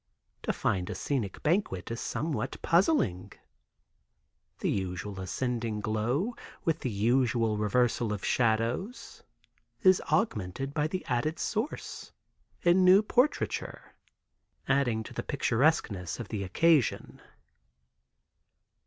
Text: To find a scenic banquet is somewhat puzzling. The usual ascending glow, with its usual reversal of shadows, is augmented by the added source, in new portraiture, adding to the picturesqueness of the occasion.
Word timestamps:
To 0.41 0.51
find 0.51 0.89
a 0.89 0.95
scenic 0.95 1.43
banquet 1.43 1.91
is 1.91 1.99
somewhat 2.01 2.59
puzzling. 2.63 3.33
The 4.57 4.71
usual 4.71 5.19
ascending 5.19 5.79
glow, 5.79 6.33
with 6.65 6.77
its 6.83 6.91
usual 6.95 7.55
reversal 7.59 8.11
of 8.11 8.25
shadows, 8.25 9.21
is 9.83 10.01
augmented 10.11 10.73
by 10.73 10.87
the 10.87 11.05
added 11.05 11.37
source, 11.37 12.13
in 12.63 12.83
new 12.83 13.03
portraiture, 13.03 13.93
adding 14.67 15.03
to 15.03 15.13
the 15.13 15.21
picturesqueness 15.21 16.19
of 16.19 16.29
the 16.29 16.41
occasion. 16.43 17.21